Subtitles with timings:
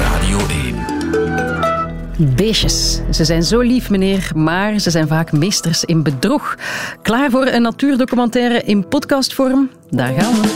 [0.00, 0.38] Radio
[2.16, 2.34] 1.
[2.36, 3.00] Beestjes.
[3.10, 6.56] Ze zijn zo lief, meneer, maar ze zijn vaak meesters in bedrog.
[7.02, 9.70] Klaar voor een natuurdocumentaire in podcastvorm?
[9.90, 10.50] Daar gaan we.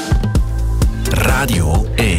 [1.10, 2.18] Radio 1.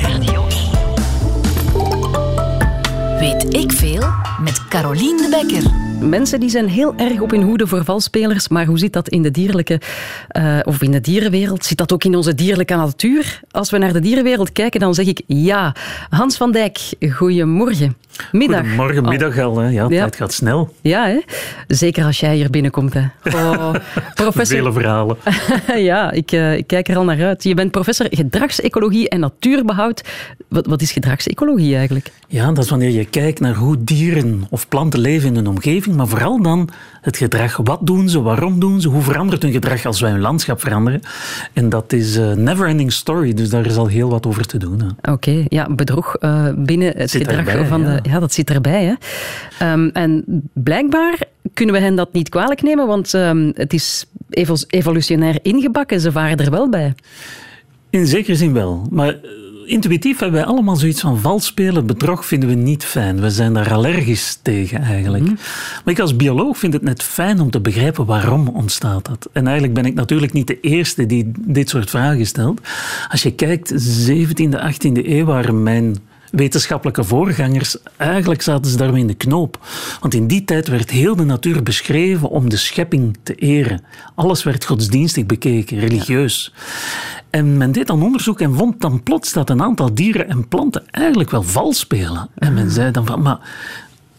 [3.19, 4.03] Weet ik veel
[4.43, 5.88] met Carolien de Bekker.
[6.01, 9.21] Mensen die zijn heel erg op hun hoede voor valspelers, maar hoe zit dat in
[9.21, 9.81] de dierlijke
[10.37, 11.65] uh, of in de dierenwereld?
[11.65, 13.39] Zit dat ook in onze dierlijke natuur?
[13.51, 15.75] Als we naar de dierenwereld kijken, dan zeg ik ja.
[16.09, 17.97] Hans van Dijk, goedemorgen.
[18.31, 18.59] Middag.
[18.59, 19.57] Goedemorgen, middag al.
[19.57, 19.67] Hè.
[19.67, 20.73] Ja, ja, tijd gaat snel.
[20.81, 21.19] Ja, hè?
[21.67, 22.93] zeker als jij hier binnenkomt.
[22.93, 23.01] Hè.
[23.49, 23.73] Oh,
[24.13, 24.57] professor...
[24.57, 25.17] Vele verhalen.
[25.91, 27.43] ja, ik, uh, ik, kijk er al naar uit.
[27.43, 30.03] Je bent professor gedragsecologie en natuurbehoud.
[30.47, 32.11] Wat, wat is gedragsecologie eigenlijk?
[32.27, 35.88] Ja, dat is wanneer je kijkt naar hoe dieren of planten leven in hun omgeving,
[35.95, 36.69] maar vooral dan
[37.01, 37.57] het gedrag.
[37.57, 38.21] Wat doen ze?
[38.21, 38.87] Waarom doen ze?
[38.87, 41.01] Hoe verandert hun gedrag als wij hun landschap veranderen?
[41.53, 44.57] En dat is een uh, never-ending story, dus daar is al heel wat over te
[44.57, 44.81] doen.
[45.01, 47.95] Oké, ja, bedrog uh, binnen het zit gedrag erbij, van ja.
[47.95, 48.09] de...
[48.09, 48.95] Ja, dat zit erbij.
[49.57, 49.71] Hè.
[49.71, 50.23] Um, en
[50.53, 51.17] blijkbaar
[51.53, 54.05] kunnen we hen dat niet kwalijk nemen, want um, het is
[54.67, 55.99] evolutionair ingebakken.
[56.01, 56.93] Ze varen er wel bij.
[57.89, 59.15] In zekere zin wel, maar
[59.69, 63.21] intuïtief hebben wij allemaal zoiets van valspelen, bedrog vinden we niet fijn.
[63.21, 65.23] We zijn daar allergisch tegen eigenlijk.
[65.23, 65.37] Mm.
[65.83, 69.29] Maar ik als bioloog vind het net fijn om te begrijpen waarom ontstaat dat.
[69.33, 72.61] En eigenlijk ben ik natuurlijk niet de eerste die dit soort vragen stelt.
[73.09, 73.73] Als je kijkt,
[74.09, 75.97] 17e, 18e eeuw waren mijn
[76.31, 79.59] wetenschappelijke voorgangers, eigenlijk zaten ze daarmee in de knoop.
[79.99, 83.83] Want in die tijd werd heel de natuur beschreven om de schepping te eren.
[84.15, 86.53] Alles werd godsdienstig bekeken, religieus.
[86.55, 86.61] Ja.
[87.29, 90.83] En men deed dan onderzoek en vond dan plots dat een aantal dieren en planten
[90.91, 92.29] eigenlijk wel vals spelen.
[92.35, 93.39] En men zei dan van, maar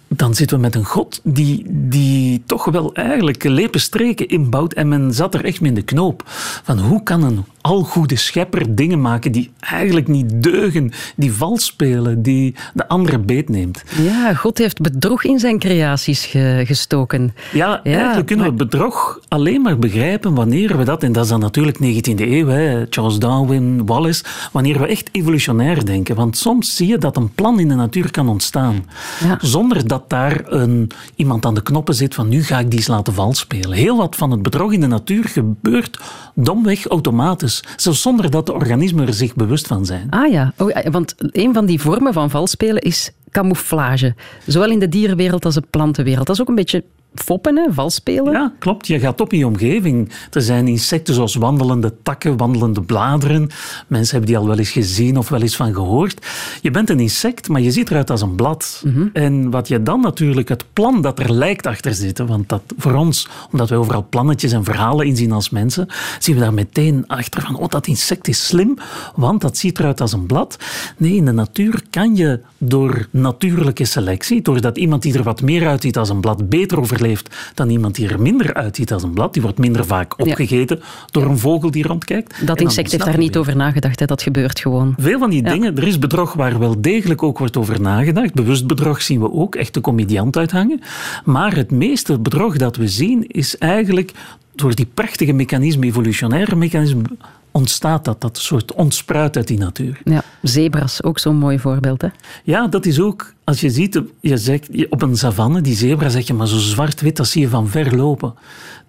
[0.08, 4.72] dan zitten we met een god die, die toch wel eigenlijk lepen streken inbouwt.
[4.72, 6.22] En men zat er echt mee in de knoop.
[6.62, 12.22] Van hoe kan een algoede schepper dingen maken die eigenlijk niet deugen, die vals spelen,
[12.22, 13.84] die de andere beetneemt.
[14.02, 17.34] Ja, God heeft bedrog in zijn creaties ge gestoken.
[17.52, 18.56] Ja, ja, eigenlijk kunnen maar...
[18.56, 22.46] we bedrog alleen maar begrijpen wanneer we dat, en dat is dan natuurlijk 19e eeuw,
[22.46, 26.14] hè, Charles Darwin, Wallace, wanneer we echt evolutionair denken.
[26.14, 28.84] Want soms zie je dat een plan in de natuur kan ontstaan,
[29.24, 29.38] ja.
[29.40, 32.88] zonder dat daar een, iemand aan de knoppen zit van nu ga ik die eens
[32.88, 33.72] laten vals spelen.
[33.72, 35.98] Heel wat van het bedrog in de natuur gebeurt
[36.34, 37.49] domweg automatisch.
[37.76, 40.10] Zelfs zonder dat de organismen er zich bewust van zijn.
[40.10, 44.14] Ah ja, oh, want een van die vormen van valspelen is camouflage.
[44.46, 46.26] Zowel in de dierenwereld als de plantenwereld.
[46.26, 46.84] Dat is ook een beetje
[47.14, 47.72] foppen, hè?
[47.72, 48.32] valspelen.
[48.32, 48.86] Ja, klopt.
[48.86, 50.12] Je gaat op in je omgeving.
[50.30, 53.50] Er zijn insecten zoals wandelende takken, wandelende bladeren.
[53.86, 56.26] Mensen hebben die al wel eens gezien of wel eens van gehoord.
[56.62, 58.82] Je bent een insect, maar je ziet eruit als een blad.
[58.84, 58.88] Mhm.
[58.94, 59.10] Mm -hmm.
[59.12, 62.94] En wat je dan natuurlijk, het plan dat er lijkt achter zitten, want dat voor
[62.94, 65.88] ons, omdat wij overal plannetjes en verhalen inzien als mensen,
[66.18, 68.76] zien we daar meteen achter van, oh, dat insect is slim,
[69.14, 70.56] want dat ziet eruit als een blad.
[70.96, 75.68] Nee, in de natuur kan je door natuurlijke selectie, doordat iemand die er wat meer
[75.68, 79.12] uitziet als een blad beter over overleeft dan iemand die er minder uitziet als een
[79.12, 79.32] blad.
[79.32, 80.84] Die wordt minder vaak opgegeten ja.
[81.10, 82.46] door een vogel die rondkijkt.
[82.46, 84.06] Dat insect heeft daar niet over nagedacht, hè?
[84.06, 84.94] dat gebeurt gewoon.
[84.98, 85.50] Veel van die ja.
[85.52, 88.34] dingen, er is bedrog waar wel degelijk ook wordt over nagedacht.
[88.34, 90.80] Bewust bedrog zien we ook, echt de comediant uithangen.
[91.24, 94.12] Maar het meeste bedrog dat we zien is eigenlijk
[94.54, 97.18] door die prachtige mechanismen, evolutionaire mechanismen,
[97.50, 100.00] ontstaat dat, dat soort ontspruit uit die natuur.
[100.04, 102.02] Ja, zebras, ook zo'n mooi voorbeeld.
[102.02, 102.08] Hè?
[102.44, 106.26] Ja, dat is ook, als je ziet, je zegt, op een savanne, die zebra zeg
[106.26, 108.34] je, maar zo zwart-wit, dat zie je van ver lopen.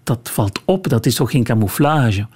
[0.03, 2.27] Dat valt op, dat is toch geen camouflage.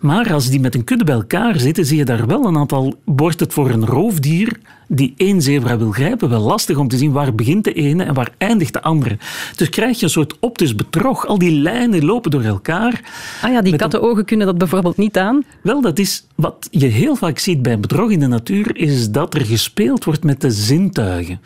[0.00, 2.94] Maar als die met een kudde bij elkaar zitten, zie je daar wel een aantal...
[3.04, 4.58] Wordt het voor een roofdier
[4.88, 8.14] die één zebra wil grijpen wel lastig om te zien waar begint de ene en
[8.14, 9.18] waar eindigt de andere.
[9.56, 11.26] Dus krijg je een soort optisch bedrog.
[11.26, 13.00] Al die lijnen lopen door elkaar.
[13.42, 15.44] Ah ja, die kattenogen kunnen dat bijvoorbeeld niet aan?
[15.62, 19.34] Wel, dat is wat je heel vaak ziet bij bedrog in de natuur, is dat
[19.34, 21.40] er gespeeld wordt met de zintuigen.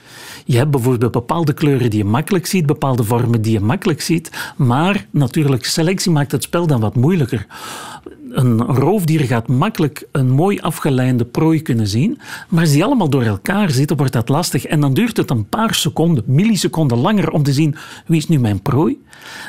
[0.45, 4.53] Je hebt bijvoorbeeld bepaalde kleuren die je makkelijk ziet, bepaalde vormen die je makkelijk ziet,
[4.57, 7.47] maar natuurlijk, selectie maakt het spel dan wat moeilijker
[8.33, 12.19] een roofdier gaat makkelijk een mooi afgeleide prooi kunnen zien,
[12.49, 14.65] maar als die allemaal door elkaar zitten, wordt dat lastig.
[14.67, 17.77] En dan duurt het een paar seconden, milliseconden langer om te zien
[18.07, 18.99] wie is nu mijn prooi.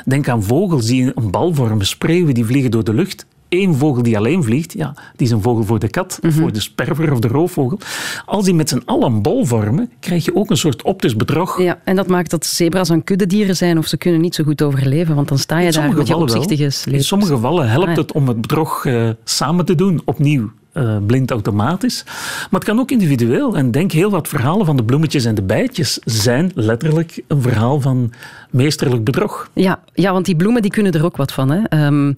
[0.04, 3.26] Denk aan vogels die een bal vormen, spreeuwen die vliegen door de lucht.
[3.62, 6.32] Eén vogel die alleen vliegt, ja, die is een vogel voor de kat, Mhm.
[6.32, 7.78] voor de sperver of de roofvogel.
[8.26, 11.62] Als die met z'n allen een bol vormen, krijg je ook een soort optisch bedrog.
[11.62, 14.62] Ja, en dat maakt dat zebra's een kuddedieren zijn of ze kunnen niet zo goed
[14.62, 16.94] overleven, want dan sta je daar met je sleep.
[16.96, 18.00] In sommige gevallen helpt Ah, ja.
[18.00, 20.50] het om het bedrog eh, samen te doen, opnieuw.
[20.72, 22.02] eh, blind automatisch.
[22.04, 23.56] Maar het kan ook individueel.
[23.56, 27.80] En denk heel wat verhalen van de bloemetjes en de bijtjes zijn letterlijk een verhaal
[27.80, 28.12] van
[28.50, 29.50] meesterlijk bedrog.
[29.52, 31.50] Ja, ja, want die bloemen die kunnen er ook wat van.
[31.50, 31.62] Hè.
[31.68, 32.12] Ehm,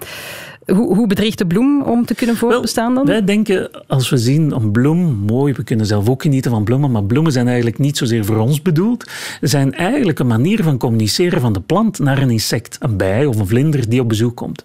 [0.67, 3.07] Hoe, hoe bedriegt de bloem om te kunnen voortbestaan dan?
[3.07, 6.91] Wij denken, als we zien een bloem, mooi, we kunnen zelf ook genieten van bloemen,
[6.91, 9.11] maar bloemen zijn eigenlijk niet zozeer voor ons bedoeld.
[9.41, 13.27] Ze zijn eigenlijk een manier van communiceren van de plant naar een insect, een bij
[13.27, 14.65] of een vlinder die op bezoek komt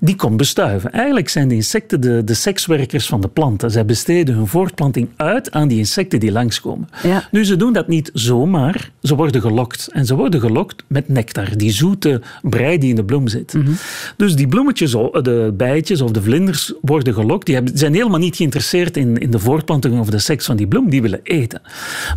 [0.00, 0.92] die komt bestuiven.
[0.92, 3.70] Eigenlijk zijn de insecten de, de sekswerkers van de planten.
[3.70, 6.88] Zij besteden hun voortplanting uit aan die insecten die langskomen.
[7.02, 7.28] Ja.
[7.30, 8.90] Nu, ze doen dat niet zomaar.
[9.02, 9.88] Ze worden gelokt.
[9.92, 13.54] En ze worden gelokt met nectar, die zoete brei die in de bloem zit.
[13.54, 13.70] Mhm.
[14.16, 17.46] Dus die bloemetjes, de bijtjes of de vlinders worden gelokt.
[17.46, 20.90] Die zijn helemaal niet geïnteresseerd in, in de voortplanting of de seks van die bloem.
[20.90, 21.60] Die willen eten.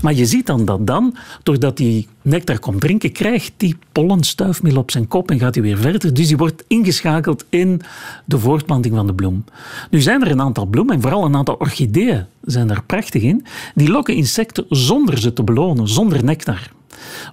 [0.01, 4.77] Maar je ziet dan dat dan, doordat die nectar komt drinken, krijgt die pollen stuifmeel
[4.77, 6.13] op zijn kop en gaat hij weer verder.
[6.13, 7.81] Dus die wordt ingeschakeld in
[8.25, 9.43] de voortplanting van de bloem.
[9.89, 13.45] Nu zijn er een aantal bloemen, en vooral een aantal orchideeën zijn er prachtig in,
[13.75, 16.71] die lokken insecten zonder ze te belonen, zonder nectar.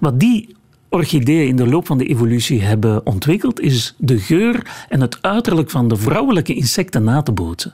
[0.00, 0.56] Wat die
[0.96, 5.70] orchideeën in de loop van de evolutie hebben ontwikkeld, is de geur en het uiterlijk
[5.70, 7.72] van de vrouwelijke insecten na te bootsen.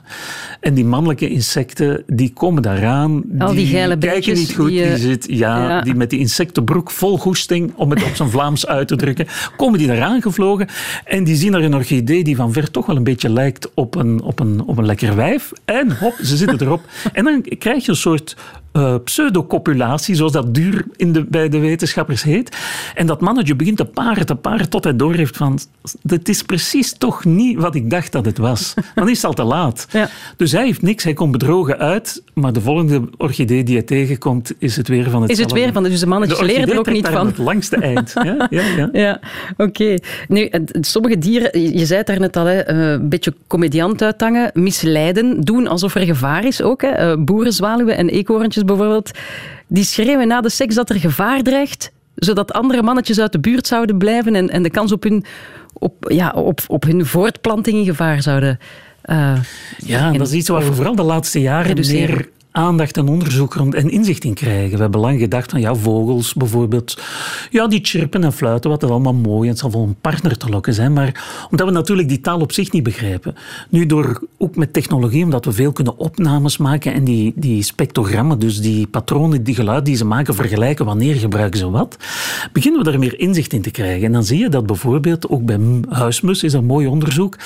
[0.59, 3.23] En die mannelijke insecten, die komen daaraan.
[3.37, 4.69] Al die geile kijken niet goed.
[4.69, 5.81] die, Die, eh, zit, ja, ja.
[5.81, 9.27] die met die insectenbroek vol goesting, om het op zijn Vlaams uit te drukken,
[9.57, 10.67] komen die daaraan gevlogen.
[11.05, 13.95] En die zien er een orchidee die van ver toch wel een beetje lijkt op
[13.95, 15.51] een, op een, op een lekker wijf.
[15.65, 16.81] En hop, ze zitten erop.
[17.13, 18.35] En dan krijg je een soort
[18.73, 22.57] eh, pseudocopulatie, zoals dat duur in de, bij de wetenschappers heet.
[22.95, 25.59] En dat mannetje begint te paren, te paren, tot hij doorheeft van...
[26.07, 28.73] Het is precies toch niet wat ik dacht dat het was.
[28.95, 29.87] Dan is het al te laat.
[29.91, 30.09] Ja.
[30.37, 32.23] Dus hij heeft niks, hij komt bedrogen uit.
[32.33, 35.71] Maar de volgende orchidee die hij tegenkomt, is het weer van het Is het weer
[35.73, 37.25] van, dus de mannetjes de leren er ook niet van.
[37.25, 38.13] het langste eind.
[38.23, 38.89] Ja, ja, ja.
[38.91, 39.19] Ja,
[39.57, 39.95] oké.
[40.27, 40.49] Nu,
[40.81, 45.67] sommige dieren, je zei het daarnet al, hè, eh, een beetje comediant uithangen, misleiden, doen
[45.67, 46.81] alsof er gevaar is ook.
[46.81, 46.87] Hè.
[46.87, 49.11] Eh, Boerenzwaluwen en eekhoorntjes bijvoorbeeld,
[49.67, 53.67] die schreeuwen na de seks dat er gevaar dreigt, zodat andere mannetjes uit de buurt
[53.67, 55.25] zouden blijven en, en de kans op hun,
[55.73, 58.59] op, ja, op, op hun voortplanting in gevaar zouden...
[59.01, 59.33] eh,
[59.77, 62.15] Ja, en dat is iets waar we vooral de laatste jaren Reduceren.
[62.15, 64.75] meer aandacht en onderzoek rond en inzicht in krijgen.
[64.75, 67.01] We hebben lang gedacht van ja, vogels bijvoorbeeld,
[67.49, 70.37] ja, die chirpen en fluiten, wat is allemaal mooi en het zal voor een partner
[70.37, 73.35] te lokken zijn, maar omdat we natuurlijk die taal op zich niet begrijpen.
[73.69, 78.39] Nu door, ook met technologie, omdat we veel kunnen opnames maken en die, die spectrogrammen,
[78.39, 81.97] dus die patronen, die geluiden die ze maken, vergelijken wanneer gebruiken ze wat,
[82.51, 84.05] beginnen we er meer inzicht in te krijgen.
[84.05, 85.59] En dan zie je dat bijvoorbeeld, ook bij
[85.89, 87.37] huismus is een mooi onderzoek,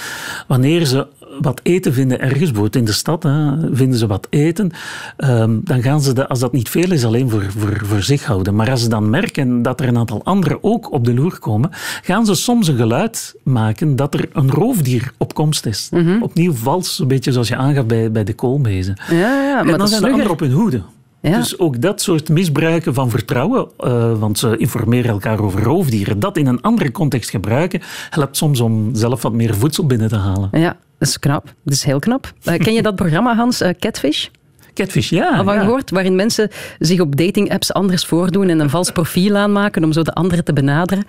[0.48, 1.08] wanneer ze
[1.42, 4.72] wat eten vinden ergens, bijvoorbeeld in de stad, hè, vinden ze wat eten,
[5.18, 8.56] ehm, dan gaan ze, als dat niet veel is, alleen voor, voor, voor zich houden.
[8.56, 11.70] Maar als ze dan merken dat er een aantal anderen ook op de loer komen,
[12.02, 15.90] gaan ze soms een geluid maken dat er een roofdier op komst is.
[16.22, 18.98] Opnieuw vals, een beetje zoals je aangaf bij, bij de koolmezen.
[19.10, 20.82] ja, ja, en maar dan dat is zijn de anderen op hun hoede.
[21.22, 21.38] Ja.
[21.38, 26.38] Dus ook dat soort misbruiken van vertrouwen, eh, want ze informeren elkaar over roofdieren, dat
[26.38, 30.50] in een andere context gebruiken, helpt soms om zelf wat meer voedsel binnen te halen.
[30.52, 31.44] Ja, dat is knap.
[31.64, 32.34] Dat is heel knap.
[32.44, 34.28] Eh, ken je dat programma, Hans, eh, Catfish?
[34.74, 35.38] Catfish, ja.
[35.38, 35.60] Al van ja.
[35.62, 36.50] gehoord, waarin mensen
[36.80, 40.54] zich op datingapps anders voordoen en een vals profiel aanmaken om zo de anderen te
[40.54, 41.04] benaderen.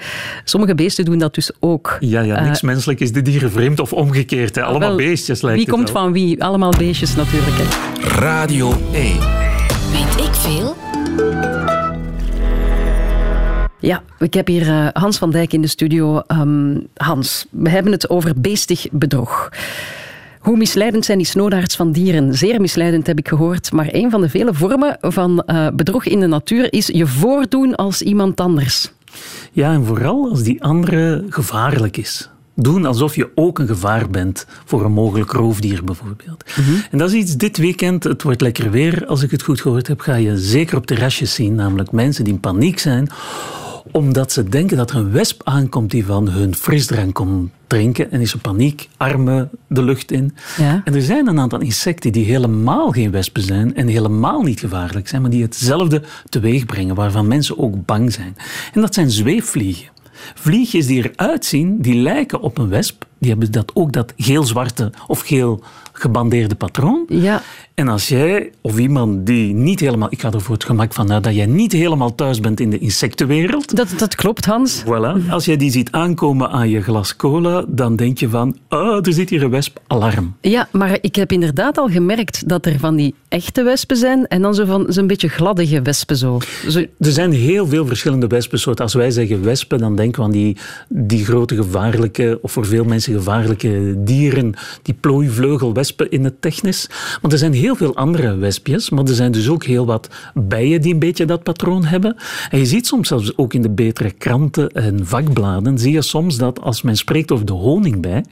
[0.44, 1.96] Sommige beesten doen dat dus ook.
[2.00, 4.54] Ja, ja, niks Eh, menselijk is de dieren vreemd of omgekeerd.
[4.54, 4.62] Hè.
[4.62, 6.02] Allemaal wel, beestjes lijkt Wie het komt wel.
[6.02, 6.44] van wie?
[6.44, 7.56] Allemaal beestjes natuurlijk.
[7.56, 8.08] Hè.
[8.20, 9.18] Radio 1.
[9.92, 10.76] Weet ik veel?
[13.80, 16.18] Ja, ik heb hier eh, Hans van Dijk in de studio.
[16.18, 19.48] Ehm, Hans, we hebben het over beestig bedrog.
[20.38, 22.34] Hoe misleidend zijn die snoodaards van dieren?
[22.34, 23.72] Zeer misleidend heb ik gehoord.
[23.72, 27.74] Maar een van de vele vormen van eh, bedrog in de natuur is je voordoen
[27.74, 28.92] als iemand anders.
[29.52, 32.30] Ja, en vooral als die andere gevaarlijk is.
[32.54, 36.44] Doen alsof je ook een gevaar bent voor een mogelijk roofdier bijvoorbeeld.
[36.90, 39.86] En dat is iets dit weekend, het wordt lekker weer, als ik het goed gehoord
[39.86, 43.08] heb, ga je zeker op terrasjes zien, namelijk mensen die in paniek zijn
[43.92, 48.20] omdat ze denken dat er een wesp aankomt die van hun frisdrank komt drinken en
[48.20, 50.34] is er paniek, armen de lucht in.
[50.56, 50.80] Ja.
[50.84, 55.08] En er zijn een aantal insecten die helemaal geen wespen zijn en helemaal niet gevaarlijk
[55.08, 58.36] zijn, maar die hetzelfde teweeg brengen, waarvan mensen ook bang zijn.
[58.72, 59.88] En dat zijn zweefvliegen.
[60.34, 64.92] Vliegjes die eruit zien, die lijken op een wesp, die hebben dat, ook dat geel-zwarte
[65.06, 65.62] of geel
[65.98, 67.04] gebandeerde patroon.
[67.08, 67.42] Ja,
[67.74, 71.12] En als jij of iemand die niet helemaal, ik ga er voor het gemak van
[71.12, 74.82] uit dat jij niet helemaal thuis bent in de insectenwereld, dat, dat klopt, Hans.
[74.84, 75.28] Voilà.
[75.30, 79.12] Als jij die ziet aankomen aan je glas cola, dan denk je van, oh, er
[79.12, 80.36] zit hier een wesp, alarm.
[80.40, 84.42] Ja, maar ik heb inderdaad al gemerkt dat er van die echte wespen zijn en
[84.42, 86.16] dan zo van zo'n beetje gladdige wespen.
[86.16, 86.38] Zo.
[86.68, 88.84] zo Er zijn heel veel verschillende wespensoorten.
[88.84, 90.56] Als wij zeggen wespen, dan denken we aan die,
[90.88, 96.86] die grote gevaarlijke, of voor veel mensen gevaarlijke dieren, die plooivleugelwespen in het technisch.
[97.22, 100.80] Maar er zijn heel veel andere wespjes, maar er zijn dus ook heel wat bijen
[100.80, 102.16] die een beetje dat patroon hebben.
[102.50, 106.36] En je ziet soms zelfs ook in de betere kranten en vakbladen, zie je soms
[106.36, 108.24] dat als men spreekt over de honingbij,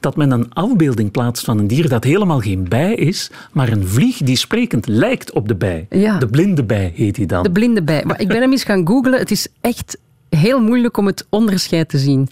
[0.00, 3.86] dat men een afbeelding plaatst van een dier dat helemaal geen bij is, maar een
[3.86, 5.86] vlieg die sprekend lijkt op de bij.
[5.90, 6.18] Ja.
[6.18, 7.42] De blinde bij heet die dan.
[7.42, 8.04] De blinde bij.
[8.04, 9.18] Maar ik ben hem eens gaan googlen.
[9.18, 9.98] Het is echt
[10.28, 12.28] heel moeilijk om het onderscheid te zien.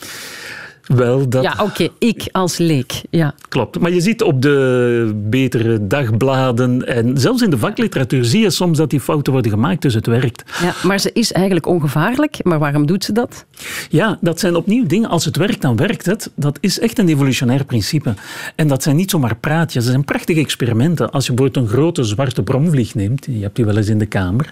[0.94, 1.88] Wel, dat Ja, oké.
[1.98, 3.02] Ik als leek.
[3.10, 3.34] Ja.
[3.48, 3.78] klopt.
[3.78, 8.78] Maar je ziet op de betere dagbladen en zelfs in de vakliteratuur zie je soms
[8.78, 10.44] dat die fouten worden gemaakt, dus het werkt.
[10.62, 10.74] ja.
[10.82, 12.44] Maar ze is eigenlijk ongevaarlijk.
[12.44, 13.44] Maar waarom doet ze dat?
[13.88, 15.08] Ja, dat zijn opnieuw dingen.
[15.08, 16.30] Als het werkt, dan werkt het.
[16.34, 18.14] Dat is echt een evolutionair principe.
[18.56, 19.84] En dat zijn niet zomaar praatjes.
[19.84, 21.10] Dat zijn prachtige experimenten.
[21.10, 24.06] Als je bijvoorbeeld een grote zwarte bromvlieg neemt, je hebt die wel eens in de
[24.06, 24.50] kamer,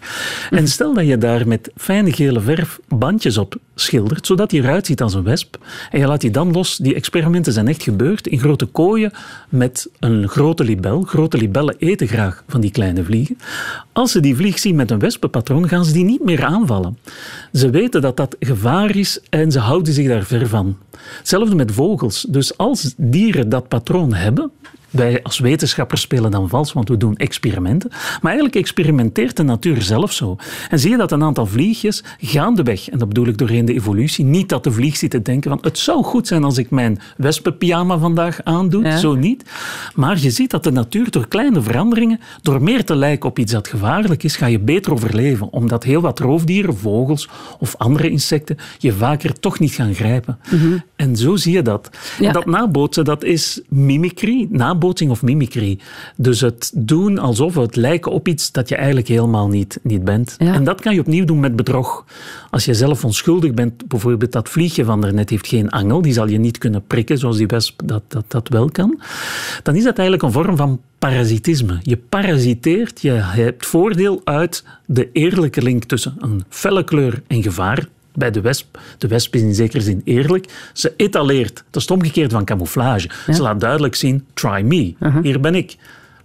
[0.50, 4.86] en stel dat je daar met fijne gele verf bandjes op schildert, zodat die eruit
[4.86, 5.56] ziet als een wesp,
[5.90, 6.76] en je laat die dan los.
[6.76, 9.12] Die experimenten zijn echt gebeurd in grote kooien
[9.48, 11.02] met een grote libel.
[11.02, 13.38] Grote libellen eten graag van die kleine vliegen.
[13.92, 16.98] Als ze die vlieg zien met een wespenpatroon, gaan ze die niet meer aanvallen.
[17.52, 20.76] Ze weten dat dat gevaar is en ze houden zich daar ver van.
[21.18, 22.26] Hetzelfde met vogels.
[22.28, 24.50] Dus als dieren dat patroon hebben,
[24.90, 27.90] wij als wetenschappers spelen dan vals, want we doen experimenten.
[27.90, 30.36] Maar eigenlijk experimenteert de natuur zelf zo.
[30.70, 34.24] En zie je dat een aantal vliegjes gaandeweg, en dat bedoel ik doorheen de evolutie,
[34.24, 37.00] niet dat de vlieg zit te denken van het zou goed zijn als ik mijn
[37.16, 38.96] wespenpyjama vandaag aandoe, Ja.
[38.96, 39.44] zo niet.
[39.94, 43.52] Maar je ziet dat de natuur door kleine veranderingen, door meer te lijken op iets
[43.52, 45.52] dat gevaarlijk is, ga je beter overleven.
[45.52, 47.28] Omdat heel wat roofdieren, vogels
[47.58, 50.38] of andere insecten je vaker toch niet gaan grijpen.
[50.96, 51.90] En zo zie je dat.
[52.18, 52.26] Ja.
[52.26, 55.78] En dat nabootsen, dat is mimicry, nabootsing of mimicry.
[56.16, 60.34] Dus het doen alsof het lijken op iets dat je eigenlijk helemaal niet, niet bent.
[60.38, 60.54] Ja.
[60.54, 62.04] En dat kan je opnieuw doen met bedrog.
[62.50, 66.28] Als je zelf onschuldig bent, bijvoorbeeld dat vliegje van daarnet heeft geen angel, die zal
[66.28, 69.00] je niet kunnen prikken zoals die wesp dat, dat, dat wel kan,
[69.62, 71.78] dan is dat eigenlijk een vorm van parasitisme.
[71.82, 77.88] Je parasiteert, je hebt voordeel uit de eerlijke link tussen een felle kleur en gevaar.
[78.14, 80.70] Bij de wesp, de wesp is in zekere zin eerlijk.
[80.72, 81.54] Ze etaleert.
[81.54, 83.10] Dat is het omgekeerde van camouflage.
[83.32, 84.94] Ze laat duidelijk zien, try me.
[85.22, 85.76] Hier ben ik.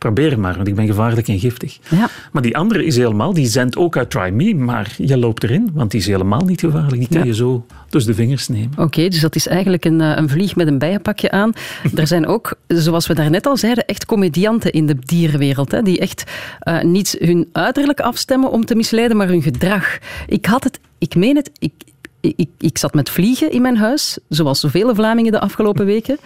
[0.04, 1.78] Probeer maar, want ik ben gevaarlijk en giftig.
[1.90, 2.10] Ja.
[2.32, 5.70] Maar die andere is helemaal, die zendt ook uit try me, maar je loopt erin,
[5.74, 7.00] want die is helemaal niet gevaarlijk.
[7.00, 7.24] Die kan Ja.
[7.26, 8.72] je zo tussen de vingers nemen.
[8.78, 11.52] Oké, dus dat is eigenlijk een, eh, een vlieg met een bijenpakje aan.
[11.96, 15.72] Er zijn ook, zoals we daarnet al zeiden, echt comedianten in de dierenwereld.
[15.72, 16.24] Hè, die echt
[16.60, 19.98] eh, niet hun uiterlijk afstemmen om te misleiden, maar hun gedrag.
[20.28, 21.74] Ik had het, ik meen het, ik,
[22.22, 26.18] ik, ik zat met vliegen in mijn huis, zoals zoveel Vlamingen de afgelopen weken.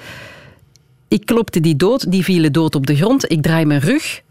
[1.07, 3.31] Ik klopte die dood, die vielen dood op de grond.
[3.31, 4.21] Ik draai mijn rug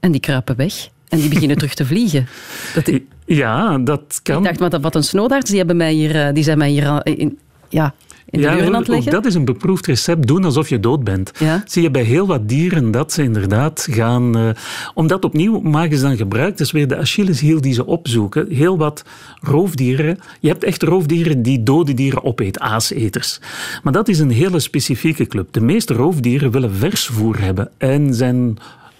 [0.00, 0.88] en die kruipen weg.
[1.08, 2.26] En die beginnen terug te vliegen.
[2.74, 4.42] Dat, ik Ja, dat kan.
[4.42, 7.38] dacht, wat, wat een snoodaards, die, hebben mij hier, eh, die zijn mij hier in,
[7.68, 7.94] ja,
[8.34, 9.12] in de ja, aan het ook leggen.
[9.12, 10.26] dat is een beproefd recept.
[10.26, 11.30] Doen alsof je dood bent.
[11.38, 11.62] Ja.
[11.66, 14.36] Zie je bij heel wat dieren dat ze inderdaad gaan...
[14.36, 14.48] eh,
[14.94, 18.46] omdat opnieuw maken ze dan gebruik, dat is weer de Achilleshiel die ze opzoeken.
[18.50, 19.04] Heel wat
[19.40, 20.18] roofdieren.
[20.40, 23.40] Je hebt echt roofdieren die dode dieren opeten, aaseters.
[23.82, 25.52] Maar dat is een hele specifieke club.
[25.52, 28.58] De meeste roofdieren willen vers voer hebben en zijn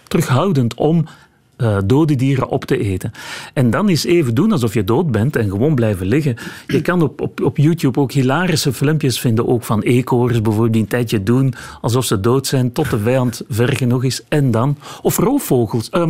[0.09, 1.07] terughoudend om
[1.57, 3.11] eh, dode dieren op te eten.
[3.53, 6.37] En dan is even doen alsof je dood bent en gewoon blijven liggen.
[6.67, 10.83] Je kan op, op, op YouTube ook hilarische filmpjes vinden, ook van eekhoorns bijvoorbeeld, die
[10.83, 14.77] een tijdje doen alsof ze dood zijn, tot de vijand ver genoeg is en dan.
[15.03, 16.09] Of roofvogels, eh,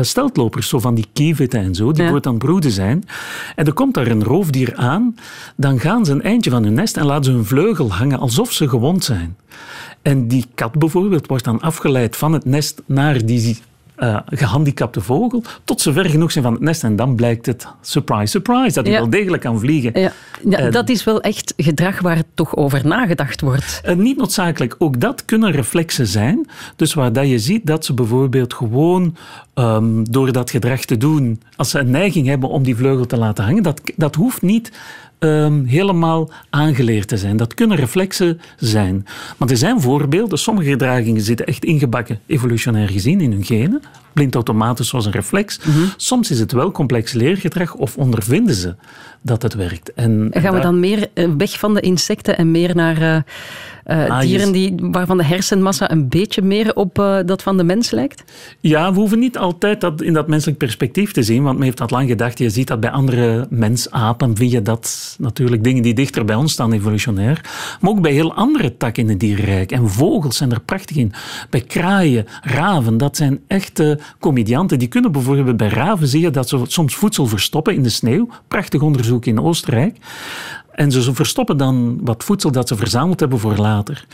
[0.00, 2.10] steltlopers, zo van die kieviten en zo, die Ja.
[2.10, 3.04] wordt aan het broeden zijn.
[3.56, 5.14] En er komt daar een roofdier aan,
[5.56, 8.52] dan gaan ze een eindje van hun nest en laten ze hun vleugel hangen alsof
[8.52, 9.36] ze gewond zijn.
[10.02, 13.58] En die kat bijvoorbeeld wordt dan afgeleid van het nest naar die
[14.02, 16.84] eh, gehandicapte vogel, tot ze ver genoeg zijn van het nest.
[16.84, 19.00] En dan blijkt het, surprise, surprise, dat hij Ja.
[19.00, 20.00] wel degelijk kan vliegen.
[20.00, 20.12] Ja,
[20.48, 23.80] ja, dat is wel echt gedrag waar toch over nagedacht wordt.
[23.96, 24.74] Niet noodzakelijk.
[24.78, 26.46] Ook dat kunnen reflexen zijn.
[26.76, 29.16] Dus waar dat je ziet dat ze bijvoorbeeld gewoon
[29.54, 33.16] ehm, door dat gedrag te doen, als ze een neiging hebben om die vleugel te
[33.16, 34.72] laten hangen, dat, dat hoeft niet
[35.22, 37.36] ehm, helemaal aangeleerd te zijn.
[37.36, 39.06] Dat kunnen reflexen zijn.
[39.36, 40.38] Maar er zijn voorbeelden.
[40.38, 43.82] Sommige gedragingen zitten echt ingebakken, evolutionair gezien, in hun genen.
[44.12, 45.60] Blind automatisch zoals een reflex.
[45.96, 48.74] Soms is het wel complex leergedrag of ondervinden ze
[49.22, 49.92] dat het werkt.
[49.94, 53.22] En, en Gaan we dan meer eh, weg van de insecten en meer naar eh,
[53.84, 57.64] eh, Ah, dieren die, waarvan de hersenmassa een beetje meer op eh, dat van de
[57.64, 58.24] mens lijkt?
[58.60, 61.78] Ja, we hoeven niet altijd dat in dat menselijk perspectief te zien, want men heeft
[61.78, 62.38] dat lang gedacht.
[62.38, 66.52] Je ziet dat bij andere mensapen, vind je dat natuurlijk dingen die dichter bij ons
[66.52, 67.40] staan, evolutionair.
[67.80, 69.72] Maar ook bij heel andere takken in het dierenrijk.
[69.72, 71.12] En vogels zijn er prachtig in.
[71.50, 76.48] Bij kraaien, raven, dat zijn echte comedianten, die kunnen bijvoorbeeld bij raven zie je dat
[76.48, 78.28] ze soms voedsel verstoppen in de sneeuw.
[78.48, 79.96] Prachtig onderzoek in Oostenrijk.
[80.74, 84.06] En ze verstoppen dan wat voedsel dat ze verzameld hebben voor later.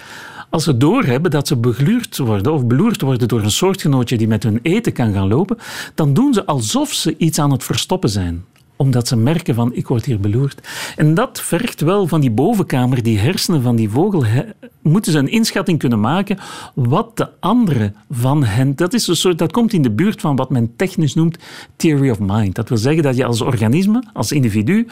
[0.51, 4.43] Als ze doorhebben dat ze begluurd worden of beloerd worden door een soortgenootje die met
[4.43, 5.59] hun eten kan gaan lopen,
[5.95, 8.45] dan doen ze alsof ze iets aan het verstoppen zijn
[8.79, 10.69] omdat ze merken van ik word hier beloerd.
[10.97, 14.25] En dat vergt wel van die bovenkamer, die hersenen van die vogel,
[14.83, 16.39] moeten ze een inschatting kunnen maken
[16.75, 18.77] wat de andere van hen...
[18.77, 21.39] Dat, is een soort, dat komt in de buurt van wat men technisch noemt
[21.77, 22.55] theory of mind.
[22.55, 24.87] Dat wil zeggen dat je als organisme, als individu,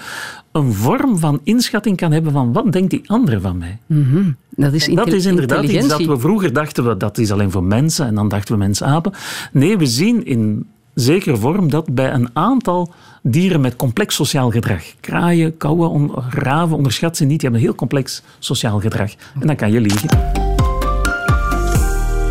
[0.53, 3.79] een vorm van inschatting kan hebben van wat denkt die andere van mij.
[3.87, 7.51] Mm Dat is, dat is inderdaad iets dat we vroeger dachten, we, dat is alleen
[7.51, 9.13] voor mensen en dan dachten we mensen-apen.
[9.53, 10.67] Nee, we zien in
[10.97, 14.83] zekere vorm dat bij een aantal dieren met complex sociaal gedrag.
[15.01, 17.41] Kraaien, kauwen, raven, onderschat ze niet.
[17.41, 19.11] Die hebben een heel complex sociaal gedrag.
[19.41, 20.09] En dan kan je liegen.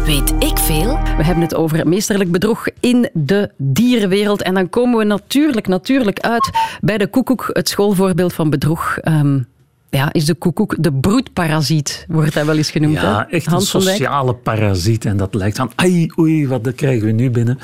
[0.06, 1.00] Weet ik veel?
[1.18, 4.42] We hebben het over meesterlijk bedrog in de dierenwereld.
[4.42, 6.50] En dan komen we natuurlijk, natuurlijk uit
[6.82, 8.98] bij de koekoek, het schoolvoorbeeld van bedrog.
[9.04, 9.48] Um,
[9.96, 12.94] ja, is de koekoek de broedparasiet, wordt hij wel eens genoemd.
[12.94, 13.36] Ja, hè?
[13.36, 15.06] echt een sociale parasiet.
[15.06, 17.60] En dat lijkt aan, ai, oei, wat krijgen we nu binnen.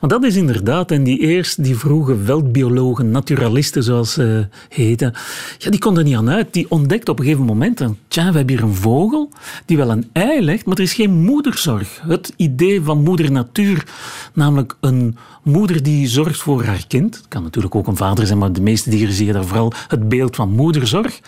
[0.00, 5.14] Want dat is inderdaad, en die eerst, die vroege veldbiologen, naturalisten zoals ze heten,
[5.58, 6.52] ja, die konden er niet aan uit.
[6.52, 9.30] Die ontdekten op een gegeven moment, tja, we hebben hier een vogel
[9.64, 12.00] die wel een ei legt, maar er is geen moederzorg.
[12.06, 13.84] Het idee van moeder natuur,
[14.32, 17.16] namelijk een moeder die zorgt voor haar kind.
[17.16, 19.72] Het kan natuurlijk ook een vader zijn, maar de meeste dieren zie je daar vooral
[19.88, 21.20] het beeld van moederzorg.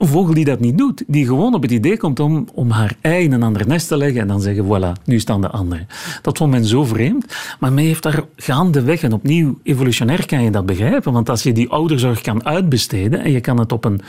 [0.00, 2.96] Een vogel die dat niet doet, die gewoon op het idee komt om, om haar
[3.00, 5.86] ei in een ander nest te leggen en dan zeggen, voilà, nu staan de anderen.
[6.22, 10.50] Dat vond men zo vreemd, maar men heeft daar gaandeweg, en opnieuw evolutionair kan je
[10.50, 14.00] dat begrijpen, want als je die ouderzorg kan uitbesteden en je kan het op een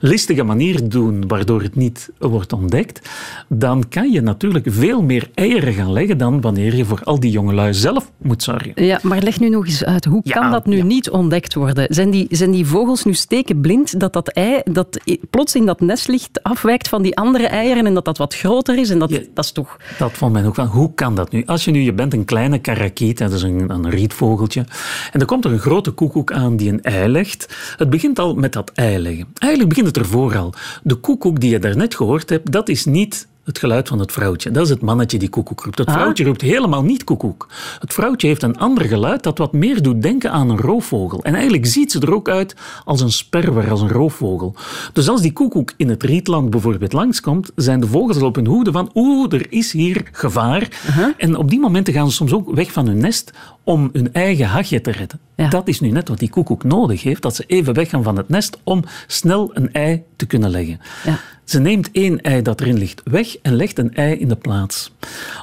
[0.00, 3.08] listige manier doen, waardoor het niet wordt ontdekt,
[3.48, 7.30] dan kan je natuurlijk veel meer eieren gaan leggen dan wanneer je voor al die
[7.30, 8.84] jongelui zelf moet zorgen.
[8.84, 11.86] Ja, maar leg nu nog eens uit, hoe kan dat nu niet ontdekt worden?
[11.88, 15.00] Zijn die, zijn die vogels nu stekenblind dat dat ei, dat
[15.34, 18.78] plots in dat nest ligt, afwijkt van die andere eieren en dat dat wat groter
[18.78, 18.90] is.
[18.90, 19.76] En dat, dat is toch...
[19.98, 21.42] Dat vond men ook van, hoe kan dat nu?
[21.46, 24.64] Als je nu, je bent een kleine karakiet, dat is een, een rietvogeltje,
[25.12, 27.56] en er komt er een grote koekoek aan die een ei legt.
[27.76, 29.26] Het begint al met dat ei leggen.
[29.34, 30.54] Eigenlijk begint het ervoor al.
[30.82, 34.50] De koekoek die je daarnet gehoord hebt, dat is niet het geluid van het vrouwtje.
[34.50, 35.78] Dat is het mannetje die koekoek roept.
[35.78, 35.94] Het ah.
[35.94, 37.48] vrouwtje roept helemaal niet koekoek.
[37.80, 41.22] Het vrouwtje heeft een ander geluid dat wat meer doet denken aan een roofvogel.
[41.22, 44.54] En eigenlijk ziet ze er ook uit als een sperwer, als een roofvogel.
[44.92, 48.46] Dus als die koekoek in het rietland bijvoorbeeld langskomt, zijn de vogels al op hun
[48.46, 50.68] hoede van oeh, er is hier gevaar.
[51.16, 53.32] En op die momenten gaan ze soms ook weg van hun nest
[53.64, 55.20] om hun eigen hachje te redden.
[55.36, 58.28] Dat is nu net wat die koekoek nodig heeft, dat ze even weggaan van het
[58.28, 60.80] nest om snel een ei te kunnen leggen.
[61.04, 61.18] Ja.
[61.44, 64.92] Ze neemt één ei dat erin ligt weg en legt een ei in de plaats.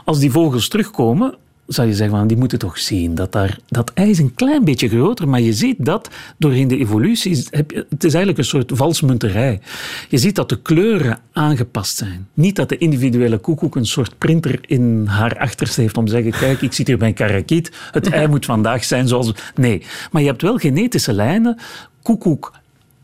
[0.05, 1.35] Als die vogels terugkomen,
[1.73, 4.63] zou je zeggen, van, die moeten toch zien dat daar, dat ei is een klein
[4.63, 8.49] beetje groter, maar je ziet dat doorheen de evolutie, heb je, het is eigenlijk een
[8.49, 9.59] soort valsmunterij.
[10.09, 12.27] Je ziet dat de kleuren aangepast zijn.
[12.33, 16.31] Niet dat de individuele koekoek een soort printer in haar achterste heeft om te zeggen,
[16.31, 19.33] kijk, ik zit hier bij een karakiet, het ei moet vandaag zijn zoals...
[19.55, 21.57] Nee, maar je hebt wel genetische lijnen.
[22.01, 22.51] Koekoek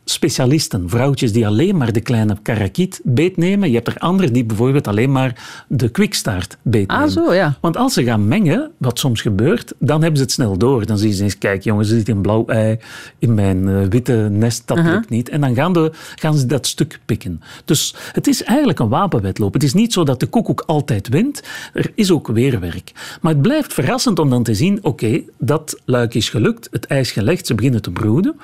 [0.10, 3.70] specialisten, vrouwtjes die alleen maar de kleine karakiet beetnemen.
[3.70, 7.06] Je hebt er anderen die bijvoorbeeld alleen maar de kwikstaart beetnemen.
[7.06, 7.58] Ah, zo, ja.
[7.62, 10.86] Want als ze gaan mengen, wat soms gebeurt, dan hebben ze het snel door.
[10.86, 12.80] Dan zien ze eens, kijk jongens, er zit een blauw ei
[13.20, 15.30] in mijn eh, witte nest, dat uh lukt niet.
[15.30, 17.42] En dan gaan, de, gaan ze dat stuk pikken.
[17.66, 19.54] Dus het is eigenlijk een wapenwedloop.
[19.54, 21.44] Het is niet zo dat de koekoek altijd wint.
[21.74, 22.92] Er is ook weerwerk.
[23.22, 27.12] Maar het blijft verrassend om dan te zien, oké, dat luik is gelukt, het ijs
[27.12, 28.36] gelegd, ze beginnen te broeden.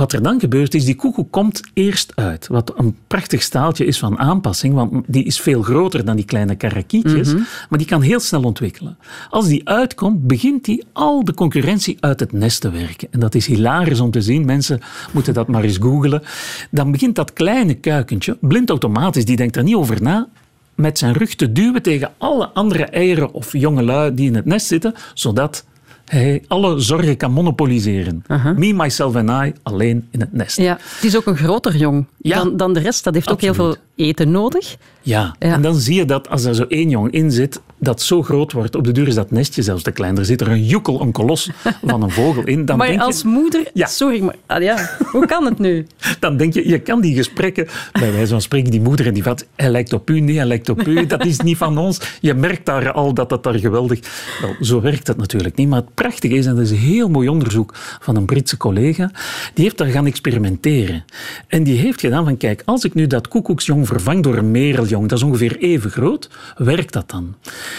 [0.00, 2.46] Wat er dan gebeurt is, die koekoek komt eerst uit.
[2.46, 6.54] Wat een prachtig staaltje is van aanpassing, want die is veel groter dan die kleine
[6.54, 7.42] karakietjes, mhm.
[7.68, 8.96] maar die kan heel snel ontwikkelen.
[9.30, 13.08] Als die uitkomt, begint die al de concurrentie uit het nest te werken.
[13.10, 14.44] En dat is hilarisch om te zien.
[14.44, 14.80] Mensen
[15.12, 16.22] moeten dat maar eens googelen.
[16.70, 20.28] Dan begint dat kleine kuikentje, blind automatisch, die denkt er niet over na,
[20.74, 24.44] met zijn rug te duwen tegen alle andere eieren of jonge lui die in het
[24.44, 25.64] nest zitten, zodat
[26.10, 28.24] hij alle zorgen kan monopoliseren.
[28.56, 30.56] Me, myself en I alleen in het nest.
[30.56, 33.04] Ja, het is ook een groter jong dan, dan de rest.
[33.04, 34.76] Dat heeft ook heel veel eten nodig.
[35.02, 35.34] Ja.
[35.38, 38.52] en dan zie je dat als er zo één jong in zit, dat zo groot
[38.52, 38.76] wordt.
[38.76, 40.18] Op de duur is dat nestje zelfs te klein.
[40.18, 41.50] Er zit er een joekel, een kolos
[41.84, 42.64] van een vogel in.
[42.64, 43.70] Dan maar denk als moeder...
[43.74, 43.86] Ja.
[43.86, 45.86] Sorry, maar ah, ja, hoe kan het nu?
[46.20, 47.68] Dan denk je, je kan die gesprekken...
[47.92, 49.46] Bij wijze van spreken, die moeder en die vat...
[49.56, 51.06] Hij lijkt op u, nee, hij lijkt op u.
[51.06, 52.18] Dat is niet van ons.
[52.20, 54.00] Je merkt daar al dat dat daar geweldig...
[54.40, 55.68] Wel, zo werkt het natuurlijk niet.
[55.68, 59.10] Maar het prachtige is, en dat is een heel mooi onderzoek van een Britse collega,
[59.54, 61.04] die heeft daar gaan experimenteren.
[61.46, 65.08] En die heeft gedaan van, kijk, als ik nu dat koekoeksjong vervang door een mereljong,
[65.08, 67.34] dat is ongeveer even groot, werkt dat dan?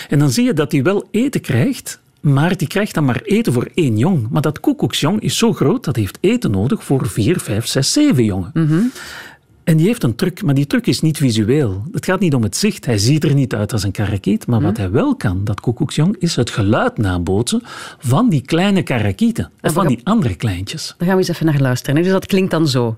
[0.10, 3.54] En dan zie je dat hij wel eten krijgt, Maar die krijgt dan maar eten
[3.54, 4.28] voor één jong.
[4.30, 8.24] Maar dat koekoeksjong is zo groot, dat heeft eten nodig voor vier, vijf, zes, zeven
[8.24, 8.52] jongen.
[9.64, 11.84] En die heeft een truc, maar die truc is niet visueel.
[11.92, 12.86] Het gaat niet om het zicht.
[12.86, 14.48] Hij ziet er niet uit als een karakiet.
[14.48, 17.62] Maar wat hij wel kan, dat koekoeksjong, is het geluid nabootsen
[18.00, 19.52] van die kleine karakieten.
[19.62, 20.96] Of van die andere kleintjes.
[20.98, 22.04] Daar gaan we eens even naar luisteren.
[22.04, 22.96] Dus dat klinkt dan zo.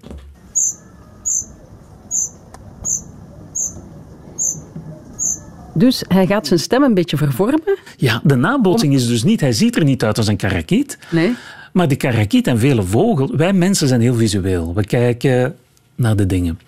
[5.74, 7.78] Dus hij gaat zijn stem een beetje vervormen.
[7.98, 9.42] Ja, de nabootsing is dus niet...
[9.42, 10.98] Hij ziet er niet uit als een karakiet.
[11.12, 11.36] Nee.
[11.74, 13.32] Maar die karakiet en vele vogels...
[13.34, 14.74] Wij mensen zijn heel visueel.
[14.74, 15.56] We kijken
[15.96, 16.60] naar de dingen.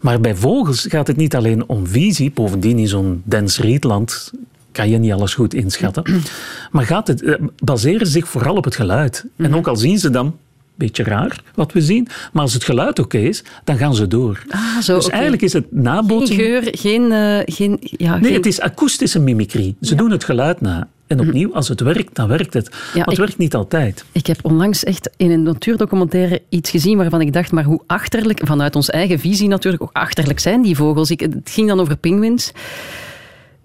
[0.00, 2.30] Maar bij vogels gaat het niet alleen om visie.
[2.30, 4.32] Bovendien in zo'n dens rietland
[4.72, 6.22] kan je niet alles goed inschatten.
[6.70, 9.24] Maar gaat het, eh, baseren zich vooral op het geluid.
[9.36, 10.36] En ook al zien ze dan...
[10.80, 12.08] Beetje raar wat we zien.
[12.32, 14.42] Maar als het geluid oké is, dan gaan ze door.
[14.48, 16.40] Ah, zo, dus eigenlijk is het Geen nabootsing.
[16.40, 17.12] geur, geen...
[17.12, 19.74] eh, geen ja, Nee, geen- het is akoestische mimicry.
[19.80, 20.88] Ze doen het geluid na.
[21.06, 22.70] En opnieuw, als het werkt, dan werkt het.
[22.70, 24.04] maar het ik- werkt niet altijd.
[24.12, 28.40] Ik heb onlangs echt in een natuurdocumentaire iets gezien waarvan ik dacht, maar hoe achterlijk,
[28.44, 31.10] vanuit onze eigen visie natuurlijk, hoe achterlijk zijn die vogels.
[31.10, 32.52] Ik, het ging dan over pinguïns.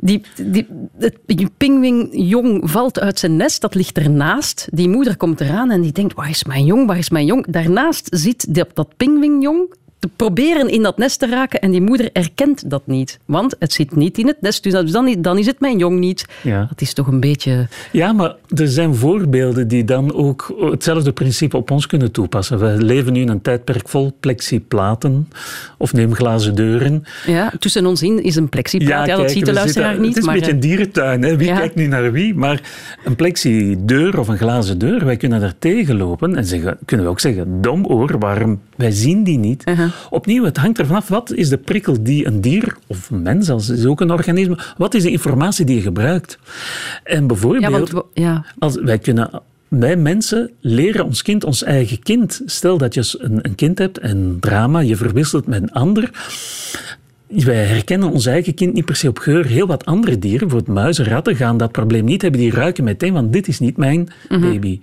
[0.06, 0.68] Die, die,
[1.26, 4.68] die pinguïnjong valt uit zijn nest, dat ligt ernaast.
[4.72, 7.46] Die moeder komt eraan en die denkt, waar is mijn jong, waar is mijn jong?
[7.48, 12.10] Daarnaast zit dat, dat pinguïnjong te proberen in dat nest te raken en die moeder
[12.14, 13.20] erkent dat niet.
[13.26, 16.26] Want het zit niet in het nest, dus dan, dan is het mijn jong niet.
[16.42, 16.66] Ja.
[16.70, 17.68] Dat is toch een beetje...
[17.92, 22.60] Ja, maar er zijn voorbeelden die dan ook hetzelfde principe op ons kunnen toepassen.
[22.60, 25.30] We leven nu in een tijdperk vol plexiplaten
[25.78, 27.04] of neem glazen deuren.
[27.26, 29.08] Ja, tussen ons in is een plexiplaat.
[29.08, 30.16] Ja, dat ziet de luisteraar zitten- niet.
[30.16, 31.24] Het is maar, een beetje een eh, dierentuin.
[31.24, 31.38] Hè?
[31.38, 31.58] Wie Ja.
[31.58, 32.36] kijkt nu naar wie?
[32.36, 32.62] Maar
[33.04, 37.20] een plexideur of een glazen deur, wij kunnen daar tegenlopen en zeggen, kunnen we ook
[37.20, 38.62] zeggen, domoor, waarom?
[38.76, 39.64] Wij zien die niet.
[40.10, 43.50] Opnieuw, het hangt ervan af, wat is de prikkel die een dier, of een mens,
[43.50, 46.38] als is ook een organisme, wat is de informatie die je gebruikt?
[47.04, 47.64] En bijvoorbeeld...
[47.64, 48.46] ja, want ja.
[48.60, 49.30] Als wij kunnen.
[49.68, 52.42] Wij mensen leren ons kind ons eigen kind.
[52.46, 56.10] Stel dat je een, een kind hebt en drama, je verwisselt met een ander.
[57.28, 59.46] Wij herkennen ons eigen kind niet per se op geur.
[59.46, 62.40] Heel wat andere dieren, bijvoorbeeld muizen, ratten, gaan dat probleem niet hebben.
[62.40, 64.80] Die ruiken meteen, want dit is niet mijn baby.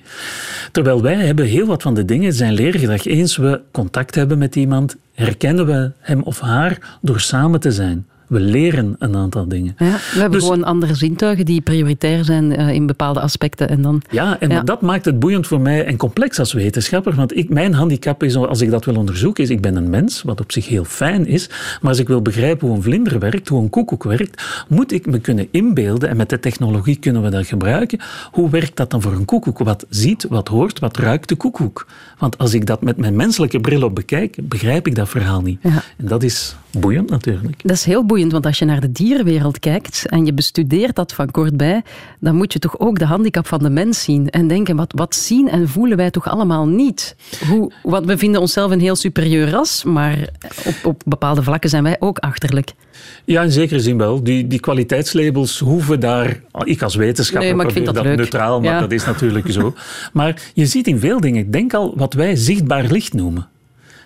[0.72, 3.04] Terwijl wij hebben heel wat van de dingen, zijn leergedrag.
[3.04, 8.06] Eens we contact hebben met iemand, herkennen we hem of haar door samen te zijn.
[8.32, 9.74] We leren een aantal dingen.
[9.78, 13.68] Ja, we hebben Dus- gewoon andere zintuigen die prioritair zijn eh, in bepaalde aspecten.
[13.68, 14.62] En dan, Ja, en Ja.
[14.62, 17.14] dat maakt het boeiend voor mij en complex als wetenschapper.
[17.14, 20.22] Want ik, mijn handicap is, als ik dat wil onderzoeken, is ik ben een mens,
[20.22, 21.48] wat op zich heel fijn is.
[21.80, 25.06] Maar als ik wil begrijpen hoe een vlinder werkt, hoe een koekoek werkt, moet ik
[25.06, 27.98] me kunnen inbeelden, en met de technologie kunnen we dat gebruiken,
[28.30, 29.58] hoe werkt dat dan voor een koekoek?
[29.58, 31.86] Wat ziet, wat hoort, wat ruikt de koekoek?
[32.18, 35.58] Want als ik dat met mijn menselijke bril op bekijk, begrijp ik dat verhaal niet.
[35.62, 35.82] Ja.
[35.96, 37.60] En dat is boeiend natuurlijk.
[37.62, 41.12] dat is heel boeiend, want als je naar de dierenwereld kijkt en je bestudeert dat
[41.12, 41.82] van kortbij,
[42.20, 45.14] dan moet je toch ook de handicap van de mens zien en denken, wat, wat
[45.14, 47.16] zien en voelen wij toch allemaal niet?
[47.48, 50.28] Hoe, want we vinden onszelf een heel superieur ras, maar
[50.64, 52.72] op, op bepaalde vlakken zijn wij ook achterlijk.
[53.24, 54.22] Ja, in zekere zin wel.
[54.22, 56.40] Die, die kwaliteitslabels hoeven daar...
[56.64, 58.80] Ik als wetenschapper Nee, maar ik vind dat neutraal, maar Ja.
[58.80, 59.74] dat is natuurlijk zo.
[60.12, 63.48] Maar je ziet in veel dingen, denk al wat wij zichtbaar licht noemen.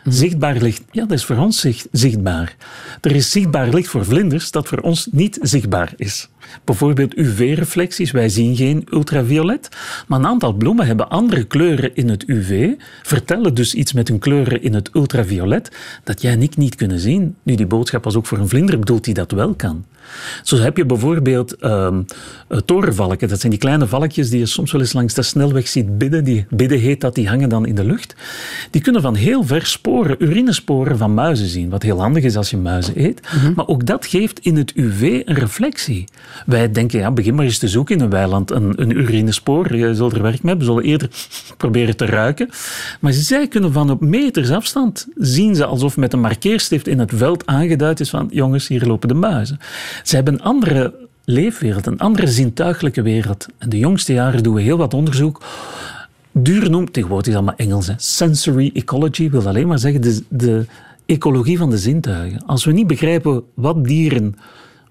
[0.06, 0.14] Mhm.
[0.14, 2.56] Zichtbaar licht, ja, dat is voor ons zicht- zichtbaar.
[3.00, 6.28] Er is zichtbaar licht voor vlinders dat voor ons niet zichtbaar is.
[6.64, 9.68] Bijvoorbeeld UV-reflecties, wij zien geen ultraviolet.
[10.06, 14.18] Maar een aantal bloemen hebben andere kleuren in het UV, vertellen dus iets met hun
[14.18, 15.70] kleuren in het ultraviolet,
[16.04, 17.36] dat jij en ik niet kunnen zien.
[17.42, 19.84] Nu, die boodschap was ook voor een vlinder bedoeld die dat wel kan.
[20.42, 21.96] Zo heb je bijvoorbeeld eh,
[22.64, 23.28] torenvalken.
[23.28, 26.24] Dat zijn die kleine valkjes die je soms wel eens langs de snelweg ziet bidden.
[26.24, 28.14] Die bidden heet dat, die hangen dan in de lucht.
[28.70, 31.70] Die kunnen van heel ver sporen, urinesporen van muizen zien.
[31.70, 33.20] Wat heel handig is als je muizen eet.
[33.54, 36.04] Maar ook dat geeft in het UV een reflectie.
[36.46, 39.76] Wij denken, ja, begin maar eens te zoeken in een weiland een, een urinespoor.
[39.76, 40.66] Je zult er werk mee hebben.
[40.66, 41.10] We zullen eerder
[41.56, 42.48] proberen te ruiken.
[43.00, 47.12] Maar zij kunnen van op meters afstand zien ze alsof met een markeerstift in het
[47.14, 49.58] veld aangeduid is van jongens, hier lopen de muizen.
[50.02, 50.94] Ze hebben een andere
[51.24, 53.46] leefwereld, een andere zintuigelijke wereld.
[53.58, 55.42] En de jongste jaren doen we heel wat onderzoek.
[56.32, 60.66] Duur noemt, tegenwoordig is allemaal Engels, sensory ecology wil alleen maar zeggen de, de
[61.06, 62.46] ecologie van de zintuigen.
[62.46, 64.34] Als we niet begrijpen wat dieren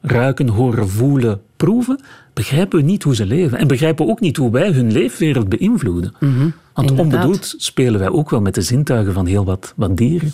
[0.05, 1.99] ruiken, horen, voelen, proeven,
[2.33, 3.57] begrijpen we niet hoe ze leven.
[3.57, 6.13] En begrijpen we ook niet hoe wij hun leefwereld beïnvloeden.
[6.19, 6.99] Want inderdaad.
[6.99, 10.33] onbedoeld spelen wij ook wel met de zintuigen van heel wat, wat dieren.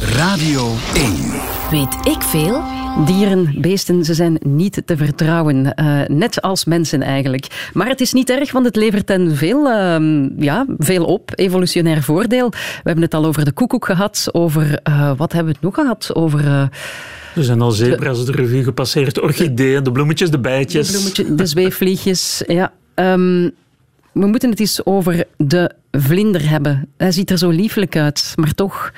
[0.00, 1.14] Radio 1.
[1.70, 2.62] Weet ik veel?
[3.04, 5.74] Dieren, beesten, ze zijn niet te vertrouwen.
[5.74, 7.70] Eh, net als mensen eigenlijk.
[7.72, 11.32] Maar het is niet erg, want het levert hen veel, ehm, ja, veel op.
[11.34, 12.50] Evolutionair voordeel.
[12.50, 14.28] We hebben het al over de koekoek gehad.
[14.32, 16.14] Over, eh, wat hebben we het nog gehad?
[16.14, 16.62] Over eh,
[17.36, 20.90] Er zijn al zebra's de revue gepasseerd, de orchideeën, de bloemetjes, de de, bijtjes.
[20.90, 22.42] bloemetje, de zweefvliegjes.
[22.46, 22.72] Ja.
[22.94, 23.50] Ehm,
[24.12, 26.88] we moeten het eens over de vlinder hebben.
[26.96, 28.92] Hij ziet er zo liefelijk uit, maar toch...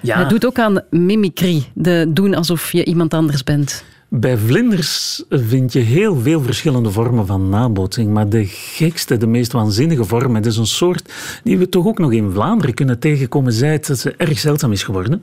[0.00, 0.16] Ja.
[0.16, 3.84] Hij doet ook aan mimicry, de doen alsof je iemand anders bent.
[4.08, 8.12] Bij vlinders vind je heel veel verschillende vormen van nabootsing.
[8.12, 11.12] Maar de gekste, de meest waanzinnige vorm, het is een soort
[11.44, 14.72] die we toch ook nog in Vlaanderen kunnen tegenkomen, zij het dat ze erg zeldzaam
[14.72, 15.22] is geworden,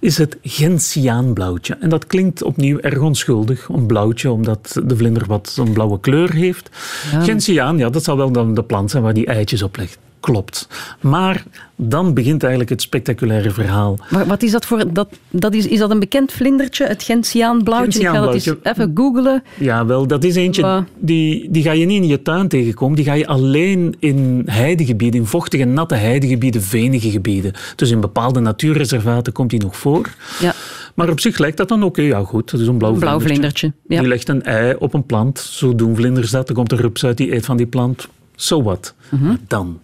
[0.00, 1.76] is het gentiaanblauwtje.
[1.80, 6.32] En dat klinkt opnieuw erg onschuldig, een blauwtje, omdat de vlinder wat een blauwe kleur
[6.32, 6.70] heeft.
[7.12, 7.20] Ja.
[7.20, 9.98] Gentiaan, ja, dat zal wel dan de plant zijn waar die eitjes op legt.
[10.26, 10.68] Klopt.
[11.00, 11.44] Maar
[11.76, 13.98] dan begint eigenlijk het spectaculaire verhaal.
[14.10, 14.92] Maar wat is dat voor...
[14.92, 18.00] Dat, dat is, is dat een bekend vlindertje, het Gentiaanblauwtje?
[18.00, 19.42] Ik ga dat eens even googlen.
[19.58, 22.96] Ja, wel, dat is eentje, die, die ga je niet in je tuin tegenkomen.
[22.96, 27.52] Die ga je alleen in heidegebieden, in vochtige, natte heidegebieden, venige gebieden.
[27.76, 30.10] Dus in bepaalde natuurreservaten komt die nog voor.
[30.40, 30.54] Ja,
[30.94, 32.02] Maar op zich lijkt dat dan oké.
[32.02, 33.58] ja, goed, dat is een blauw, een blauw vlindertje.
[33.58, 33.94] vlindertje.
[33.94, 34.00] Ja.
[34.00, 35.38] Die legt een ei op een plant.
[35.38, 36.48] Zo doen vlinders dat.
[36.48, 38.08] Er komt een rups uit die eet van die plant.
[38.36, 38.94] So what?
[39.10, 39.36] Mhm.
[39.46, 39.80] Dan?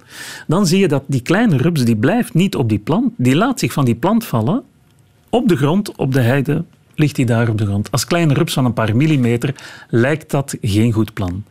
[0.46, 3.12] Dan zie je dat die kleine rups, die blijft niet op die plant.
[3.16, 4.62] Die laat zich van die plant vallen.
[5.28, 7.90] Op de grond, op de heide, ligt hij daar op de grond.
[7.90, 9.54] Als kleine rups van een paar millimeter
[9.88, 11.44] lijkt dat geen goed plan.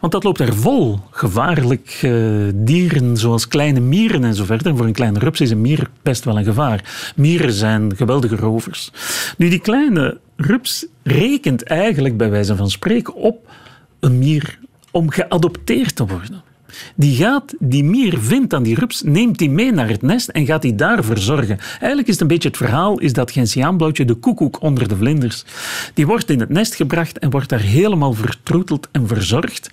[0.00, 2.12] Want dat loopt er vol gevaarlijk eh,
[2.54, 4.76] dieren, zoals kleine mieren en zo verder.
[4.76, 7.12] Voor een kleine rups is een mier best wel een gevaar.
[7.16, 8.92] Mieren zijn geweldige rovers.
[9.36, 13.48] Nu, die kleine rups rekent eigenlijk bij wijze van spreken op
[14.00, 14.58] een mier
[14.90, 16.42] om geadopteerd te worden.
[16.94, 20.46] Die gaat, die mier vindt aan die rups, neemt die mee naar het nest en
[20.46, 21.58] gaat die daar verzorgen.
[21.58, 25.44] Eigenlijk is het een beetje het verhaal, is dat Gentiaanblauwtje de koekoek onder de vlinders.
[25.94, 29.70] Die wordt in het nest gebracht en wordt daar helemaal vertroeteld en verzorgd.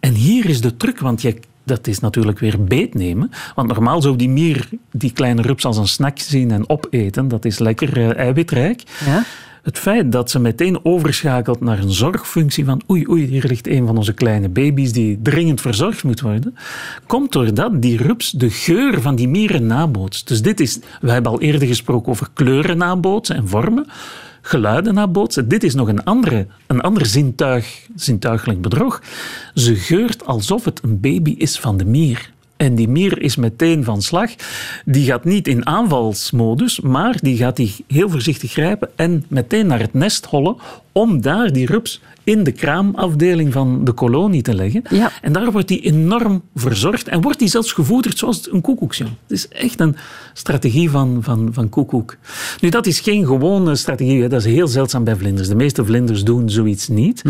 [0.00, 3.30] En hier is de truc, want je, dat is natuurlijk weer beetnemen.
[3.54, 7.28] Want normaal zou die mier die kleine rups als een snack zien en opeten.
[7.28, 8.82] Dat is lekker eh, eiwitrijk.
[9.04, 9.24] Ja.
[9.66, 13.86] Het feit dat ze meteen overschakelt naar een zorgfunctie van oei, oei, hier ligt een
[13.86, 16.56] van onze kleine baby's die dringend verzorgd moet worden,
[17.06, 20.28] komt doordat die rups de geur van die mieren nabootst.
[20.28, 23.86] Dus dit is, we hebben al eerder gesproken over kleuren nabootsen en vormen,
[24.42, 25.48] geluiden nabootsen.
[25.48, 29.02] Dit is nog een, andere, een ander zintuig, zintuigelijk bedrog.
[29.54, 32.34] Ze geurt alsof het een baby is van de mier.
[32.56, 34.30] En die mier is meteen van slag.
[34.84, 39.80] Die gaat niet in aanvalsmodus, maar die gaat die heel voorzichtig grijpen en meteen naar
[39.80, 40.56] het nest hollen
[40.92, 44.82] om daar die rups in de kraamafdeling van de kolonie te leggen.
[44.90, 45.12] Ja.
[45.22, 49.10] En daar wordt die enorm verzorgd en wordt die zelfs gevoederd zoals een koekoeksjong.
[49.22, 49.96] Het is echt een
[50.32, 52.16] strategie van, van, van koekoek.
[52.60, 54.22] Nu, dat is geen gewone strategie.
[54.22, 54.28] hè.
[54.28, 55.48] Dat is heel zeldzaam bij vlinders.
[55.48, 57.22] De meeste vlinders doen zoiets niet.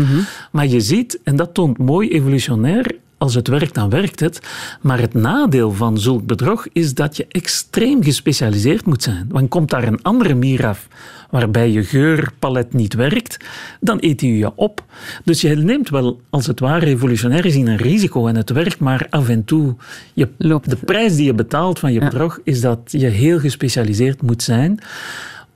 [0.51, 4.41] Maar je ziet, en dat toont mooi evolutionair, als het werkt, dan werkt het.
[4.81, 9.25] Maar het nadeel van zulk bedrog is dat je extreem gespecialiseerd moet zijn.
[9.29, 10.87] Want komt daar een andere mier af
[11.29, 13.37] waarbij je geurpalet niet werkt,
[13.79, 14.83] dan eet hij je op.
[15.23, 19.07] Dus je neemt wel, als het ware, evolutionair gezien een risico en het werkt, maar
[19.09, 19.75] af en toe...
[20.13, 24.21] Je, Loopt de prijs die je betaalt van je bedrog is dat je heel gespecialiseerd
[24.21, 24.79] moet zijn.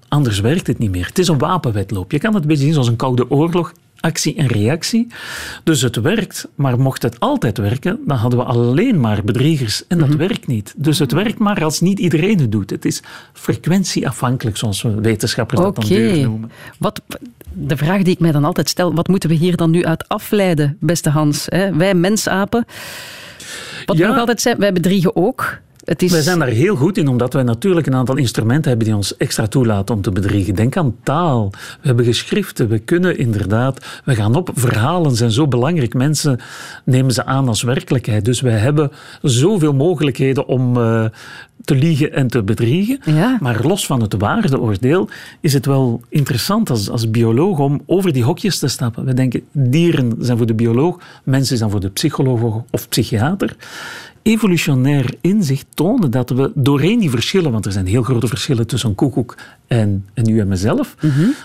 [0.07, 1.05] Anders werkt het niet meer.
[1.05, 2.11] Het is een wapenwedloop.
[2.11, 3.73] Je kan het een beetje zien zoals een koude oorlog.
[4.01, 5.07] Actie en reactie.
[5.63, 9.83] Dus het werkt, maar mocht het altijd werken, dan hadden we alleen maar bedriegers.
[9.87, 10.73] En dat werkt niet.
[10.77, 12.69] Dus het werkt maar als niet iedereen het doet.
[12.69, 13.01] Het is
[13.33, 16.51] frequentieafhankelijk, zoals we wetenschappers dat dan duur noemen.
[16.79, 17.01] Wat,
[17.53, 20.07] de vraag die ik mij dan altijd stel, wat moeten we hier dan nu uit
[20.07, 21.45] afleiden, beste Hans?
[21.49, 21.75] Hè?
[21.75, 22.65] Wij mensapen.
[23.85, 24.09] Wat we Ja.
[24.09, 25.59] nog altijd zijn, wij bedriegen ook.
[25.83, 28.95] Het Wij zijn daar heel goed in, omdat wij natuurlijk een aantal instrumenten hebben die
[28.95, 30.55] ons extra toelaten om te bedriegen.
[30.55, 31.49] Denk aan taal.
[31.51, 32.67] We hebben geschriften.
[32.67, 34.01] We kunnen inderdaad...
[34.05, 34.49] We gaan op.
[34.53, 35.93] Verhalen zijn zo belangrijk.
[35.93, 36.39] Mensen
[36.85, 38.25] nemen ze aan als werkelijkheid.
[38.25, 38.91] Dus wij hebben
[39.21, 41.05] zoveel mogelijkheden om eh,
[41.63, 42.99] te liegen en te bedriegen.
[43.05, 43.37] Ja.
[43.39, 48.23] Maar los van het waardeoordeel is het wel interessant als, als bioloog om over die
[48.23, 49.05] hokjes te stappen.
[49.05, 53.55] We denken, dieren zijn voor de bioloog, mensen zijn voor de psycholoog of psychiater.
[54.23, 58.89] Evolutionair inzicht toonde dat we doorheen die verschillen, want er zijn heel grote verschillen tussen
[58.89, 60.95] een koekoek en, en u en mezelf,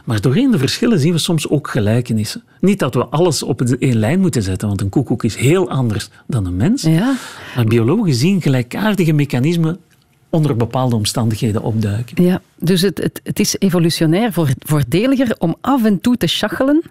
[0.04, 2.42] maar doorheen de verschillen zien we soms ook gelijkenissen.
[2.60, 6.08] Niet dat we alles op één lijn moeten zetten, want een koekoek is heel anders
[6.26, 6.82] dan een mens.
[6.82, 7.14] Ja.
[7.54, 9.78] Maar biologen zien gelijkaardige mechanismen
[10.36, 12.24] onder bepaalde omstandigheden opduiken.
[12.24, 16.82] Ja, dus het, het, het is evolutionair voor, voordeliger om af en toe te schachelen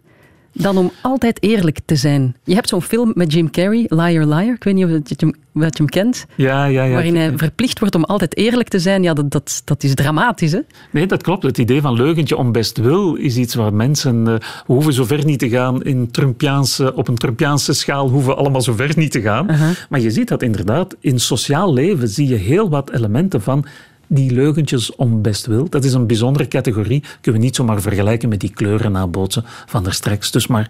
[0.57, 2.35] dan om altijd eerlijk te zijn.
[2.43, 4.53] Je hebt zo'n film met Jim Carrey, Liar Liar.
[4.53, 6.25] Ik weet niet of je hem, wat je hem kent.
[6.35, 6.93] Ja, ja, ja.
[6.93, 9.03] waarin hij verplicht wordt om altijd eerlijk te zijn.
[9.03, 10.59] Ja, dat, dat, dat is dramatisch, hè?
[10.91, 11.43] Nee, dat klopt.
[11.43, 14.27] Het idee van leugentje om best wil is iets waar mensen...
[14.27, 14.33] eh,
[14.67, 18.35] we hoeven zo ver niet te gaan in Trumpiaanse, op een Trumpiaanse schaal hoeven we
[18.37, 19.45] allemaal zo ver niet te gaan.
[19.89, 23.65] Maar je ziet dat inderdaad in sociaal leven zie je heel wat elementen van
[24.07, 25.69] die leugentjes om best wil.
[25.69, 27.03] Dat is een bijzondere categorie.
[27.21, 30.31] Kunnen we niet zomaar vergelijken met die kleuren nabootsen van daar straks.
[30.31, 30.69] Dus maar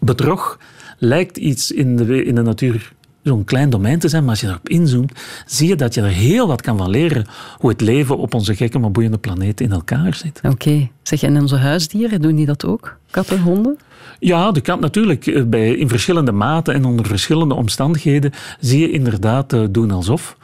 [0.00, 0.58] bedrog
[0.98, 4.46] lijkt iets in de, in de natuur zo'n klein domein te zijn, maar als je
[4.46, 5.12] erop inzoomt,
[5.46, 7.26] zie je dat je er heel wat kan van leren
[7.58, 10.40] hoe het leven op onze gekke maar boeiende planeet in elkaar zit.
[10.42, 10.88] Oké.
[11.02, 12.96] Zeg, en onze huisdieren, doen die dat ook?
[13.10, 13.78] Katten, honden?
[14.18, 15.26] Ja, de kat natuurlijk.
[15.26, 20.36] eh, Bij, in verschillende maten en onder verschillende omstandigheden zie je inderdaad eh, doen alsof.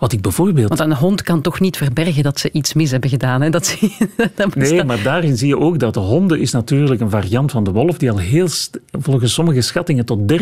[0.00, 0.68] Wat ik bijvoorbeeld...
[0.68, 3.40] Want een hond kan toch niet verbergen dat ze iets mis hebben gedaan.
[3.40, 3.50] Hè?
[3.50, 7.00] Dat zie je, dat Nee, maar daarin zie je ook dat de honden is natuurlijk
[7.00, 8.48] een variant van de wolf die al heel,
[8.90, 10.32] volgens sommige schattingen tot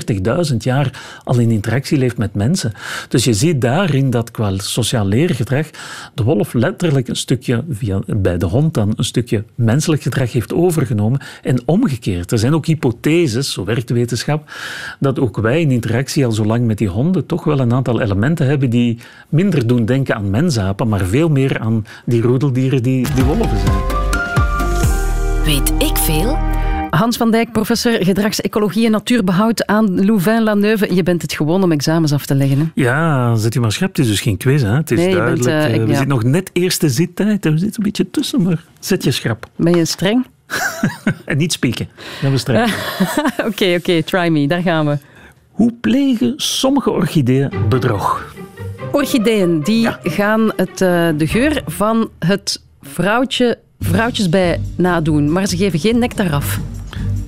[0.50, 2.72] 30.000 jaar al in interactie leeft met mensen.
[3.08, 5.66] Dus je ziet daarin dat qua sociaal leergedrag
[6.14, 10.54] de wolf letterlijk een stukje, via, bij de hond dan, een stukje menselijk gedrag heeft
[10.54, 12.32] overgenomen en omgekeerd.
[12.32, 14.50] Er zijn ook hypotheses, zo werkt de wetenschap,
[15.00, 18.00] dat ook wij in interactie al zo lang met die honden toch wel een aantal
[18.00, 23.06] elementen hebben die minder doen denken aan mensapen, maar veel meer aan die roedeldieren die,
[23.14, 23.76] die wolven zijn.
[25.44, 26.38] Weet ik veel?
[26.90, 30.94] Hans van Dijk, professor gedragsecologie en natuurbehoud aan Louvain-la-Neuve.
[30.94, 32.58] Je bent het gewoon om examens af te leggen.
[32.58, 32.64] Hè?
[32.82, 33.88] Ja, zet je maar scherp.
[33.96, 34.74] Het is dus geen quiz, hè.
[34.74, 35.80] Het is Nee, je bent, duidelijk.
[35.80, 37.44] eh, we zitten nog net eerste zittijd.
[37.44, 39.46] We zitten een beetje tussen, maar zet je schrap.
[39.56, 40.26] Ben je streng?
[41.24, 41.88] En niet spieken.
[42.22, 42.72] Dat we straks.
[43.48, 44.46] Oké, oké, try me.
[44.46, 44.98] Daar gaan we.
[45.50, 48.34] Hoe plegen sommige orchideeën bedrog?
[48.98, 55.32] Orchideeën, die gaan het, eh, de geur van het vrouwtje, vrouwtjesbij nadoen.
[55.32, 56.60] Maar ze geven geen nectar af.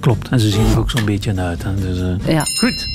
[0.01, 0.29] Klopt.
[0.29, 1.63] En ze zien er ook zo'n beetje uit.
[1.63, 1.75] Hè.
[1.75, 2.43] Dus, eh, Ja.
[2.45, 2.89] Goed.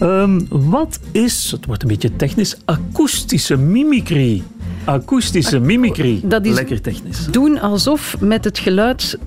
[0.00, 4.42] Ehm, wat is, het wordt een beetje technisch, akoestische mimicry?
[4.84, 6.20] Akoestische mimicry.
[6.24, 7.26] dat is- Lekker technisch.
[7.30, 9.18] Doen alsof met het geluid...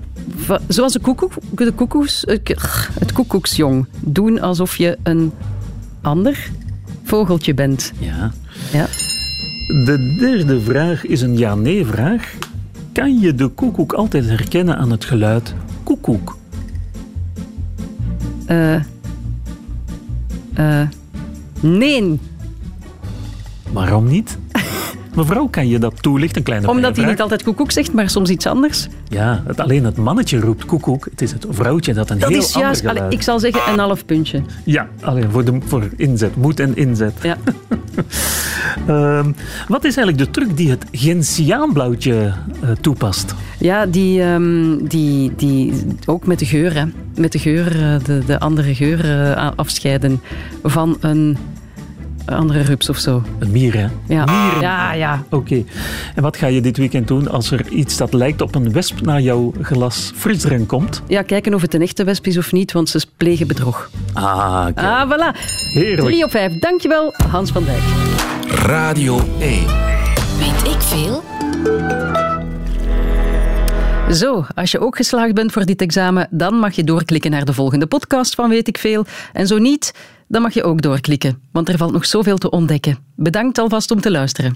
[0.68, 2.24] Zoals de, koekoek, de koekoes,
[2.98, 3.86] het koekoeksjong.
[4.00, 5.32] Doen alsof je een
[6.02, 6.50] ander
[7.12, 7.92] vogeltje bent.
[7.98, 8.32] Ja.
[8.72, 8.86] Ja.
[9.84, 12.34] De derde vraag is een ja-nee-vraag.
[12.92, 16.36] Kan je de koekoek altijd herkennen aan het geluid koekoek?
[18.46, 18.74] Eh
[20.54, 20.88] eh,
[21.60, 22.20] nee,
[23.72, 24.38] Waarom niet?
[25.14, 26.36] Mevrouw, kan je dat toelichten?
[26.36, 28.88] Een kleine omdat hij niet altijd koekoek zegt, maar soms iets anders.
[29.08, 31.04] Ja, het, alleen het mannetje roept koekoek.
[31.10, 33.72] Het is het vrouwtje dat een Dat heel is ander juist, allee, ik zal zeggen,
[33.72, 34.42] een half puntje.
[34.64, 36.36] Ja, alleen voor, de, voor inzet.
[36.36, 37.14] Moed en inzet.
[37.22, 37.36] Ja.
[38.86, 39.32] Ehm,
[39.68, 43.34] wat is eigenlijk de truc die het gentiaanblauwtje eh, toepast?
[43.58, 45.72] Ja, die, ehm, die, die
[46.06, 46.84] ook met de geur, hè.
[47.14, 50.20] met de geur, eh, de, de andere geur eh, afscheiden
[50.62, 51.36] van een
[52.26, 53.22] andere rups of zo.
[53.38, 53.86] Een mier, hè?
[54.14, 54.60] Ja, Mieren.
[54.60, 55.22] ja, ja.
[55.30, 55.64] Oké.
[56.14, 59.00] En wat ga je dit weekend doen als er iets dat lijkt op een wesp
[59.00, 61.02] naar jouw glas frisdrank komt?
[61.06, 63.90] Ja, kijken of het een echte wesp is of niet, want ze plegen bedrog.
[64.12, 64.78] Ah, kijk.
[64.78, 65.38] Ah, voilà.
[65.72, 66.08] Heerlijk.
[66.08, 66.58] 3 op 5.
[66.58, 67.82] Dankjewel, Hans van Dijk.
[68.48, 69.66] Radio 1.
[70.38, 71.22] Weet ik veel?
[74.10, 77.52] Zo, als je ook geslaagd bent voor dit examen, dan mag je doorklikken naar de
[77.52, 79.04] volgende podcast van Weet ik Veel.
[79.32, 79.94] En zo niet,
[80.32, 82.98] dan mag je ook doorklikken, want er valt nog zoveel te ontdekken.
[83.16, 84.50] Bedankt alvast om te luisteren.